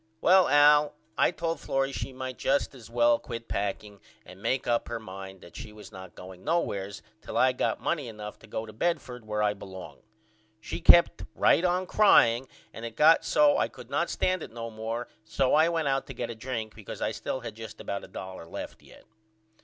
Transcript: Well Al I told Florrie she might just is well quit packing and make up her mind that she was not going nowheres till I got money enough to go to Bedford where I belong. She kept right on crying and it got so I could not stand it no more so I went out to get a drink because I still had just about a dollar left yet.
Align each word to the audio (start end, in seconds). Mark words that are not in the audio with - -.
Well 0.19 0.47
Al 0.47 0.95
I 1.15 1.29
told 1.29 1.59
Florrie 1.59 1.91
she 1.91 2.11
might 2.11 2.39
just 2.39 2.73
is 2.73 2.89
well 2.89 3.19
quit 3.19 3.47
packing 3.47 3.99
and 4.25 4.41
make 4.41 4.65
up 4.65 4.87
her 4.87 4.99
mind 4.99 5.41
that 5.41 5.55
she 5.55 5.71
was 5.71 5.91
not 5.91 6.15
going 6.15 6.43
nowheres 6.43 7.03
till 7.21 7.37
I 7.37 7.51
got 7.51 7.79
money 7.79 8.07
enough 8.07 8.39
to 8.39 8.47
go 8.47 8.65
to 8.65 8.73
Bedford 8.73 9.27
where 9.27 9.43
I 9.43 9.53
belong. 9.53 9.99
She 10.59 10.81
kept 10.81 11.21
right 11.35 11.63
on 11.63 11.85
crying 11.85 12.47
and 12.73 12.83
it 12.83 12.95
got 12.95 13.23
so 13.23 13.59
I 13.59 13.67
could 13.67 13.91
not 13.91 14.09
stand 14.09 14.41
it 14.41 14.51
no 14.51 14.71
more 14.71 15.07
so 15.23 15.53
I 15.53 15.69
went 15.69 15.87
out 15.87 16.07
to 16.07 16.15
get 16.15 16.31
a 16.31 16.35
drink 16.35 16.73
because 16.73 16.99
I 16.99 17.11
still 17.11 17.41
had 17.41 17.53
just 17.53 17.79
about 17.79 18.03
a 18.03 18.07
dollar 18.07 18.47
left 18.47 18.81
yet. 18.81 19.03